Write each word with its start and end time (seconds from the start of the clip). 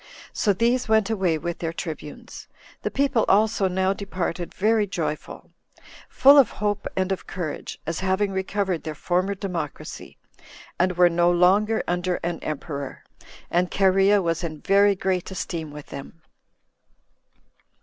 So 0.33 0.51
these 0.51 0.89
went 0.89 1.11
away 1.11 1.37
with 1.37 1.59
their 1.59 1.71
tribunes. 1.71 2.47
The 2.81 2.89
people 2.89 3.23
also 3.29 3.67
now 3.67 3.93
departed 3.93 4.51
very 4.51 4.87
joyful, 4.87 5.51
full 6.09 6.39
of 6.39 6.49
hope 6.49 6.87
and 6.95 7.11
of 7.11 7.27
courage, 7.27 7.79
as 7.85 7.99
having 7.99 8.31
recovered 8.31 8.81
their 8.81 8.95
former 8.95 9.35
democracy, 9.35 10.17
and 10.79 10.93
were 10.97 11.07
no 11.07 11.29
longer 11.29 11.83
under 11.87 12.15
an 12.23 12.39
emperor; 12.39 13.03
and 13.51 13.69
Cherea 13.69 14.23
was 14.23 14.43
in 14.43 14.61
very 14.61 14.95
great 14.95 15.29
esteem 15.29 15.69
with 15.69 15.85
them. 15.89 16.23